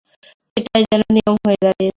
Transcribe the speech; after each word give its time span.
এটাই 0.57 0.83
যেন 0.89 1.01
নিয়ম 1.15 1.35
হয়ে 1.45 1.57
দাঁড়িয়েছে। 1.63 1.89